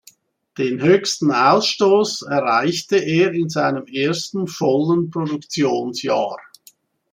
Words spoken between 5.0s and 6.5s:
Produktionsjahr.